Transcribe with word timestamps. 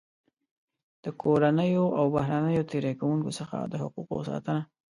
د 1.03 1.05
کورنیو 1.21 1.85
او 1.99 2.05
بهرنیو 2.15 2.67
تېري 2.71 2.93
کوونکو 2.99 3.29
څخه 3.39 3.57
د 3.71 3.73
حقوقو 3.83 4.17
ساتنه. 4.29 4.61